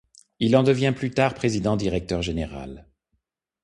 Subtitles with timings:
[0.39, 2.87] Il en devient plus tard président-directeur général.